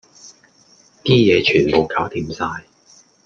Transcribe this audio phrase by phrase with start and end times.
[1.03, 2.65] 啲嘢全部攪掂晒